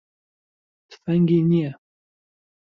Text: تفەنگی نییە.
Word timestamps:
تفەنگی 0.89 1.39
نییە. 1.49 1.71